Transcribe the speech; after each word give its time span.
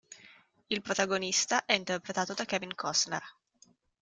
Il 0.71 0.81
protagonista 0.81 1.63
è 1.63 1.73
interpretato 1.73 2.33
da 2.33 2.43
Kevin 2.45 2.73
Costner. 2.73 3.21